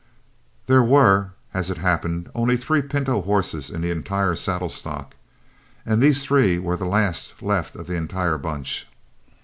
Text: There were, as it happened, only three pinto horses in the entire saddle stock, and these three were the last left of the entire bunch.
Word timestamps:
There 0.65 0.81
were, 0.81 1.29
as 1.53 1.69
it 1.69 1.77
happened, 1.77 2.31
only 2.33 2.57
three 2.57 2.81
pinto 2.81 3.21
horses 3.21 3.69
in 3.69 3.81
the 3.81 3.91
entire 3.91 4.35
saddle 4.35 4.69
stock, 4.69 5.13
and 5.85 6.01
these 6.01 6.23
three 6.25 6.57
were 6.57 6.75
the 6.75 6.85
last 6.85 7.39
left 7.43 7.75
of 7.75 7.85
the 7.85 7.97
entire 7.97 8.39
bunch. 8.39 8.87